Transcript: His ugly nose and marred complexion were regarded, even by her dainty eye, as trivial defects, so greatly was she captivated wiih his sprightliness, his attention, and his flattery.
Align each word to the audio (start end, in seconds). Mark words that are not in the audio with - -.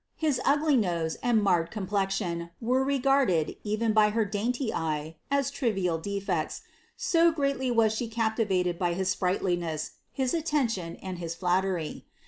His 0.15 0.41
ugly 0.43 0.75
nose 0.75 1.13
and 1.21 1.43
marred 1.43 1.69
complexion 1.69 2.49
were 2.59 2.83
regarded, 2.83 3.55
even 3.63 3.93
by 3.93 4.09
her 4.09 4.25
dainty 4.25 4.73
eye, 4.73 5.17
as 5.29 5.51
trivial 5.51 5.99
defects, 5.99 6.63
so 6.97 7.31
greatly 7.31 7.69
was 7.69 7.93
she 7.93 8.07
captivated 8.07 8.79
wiih 8.79 8.95
his 8.95 9.09
sprightliness, 9.11 9.91
his 10.11 10.33
attention, 10.33 10.95
and 11.03 11.19
his 11.19 11.35
flattery. 11.35 12.07